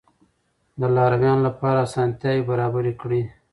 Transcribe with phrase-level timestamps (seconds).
[0.79, 3.21] د لارويانو لپاره اسانتیاوې برابرې کړئ.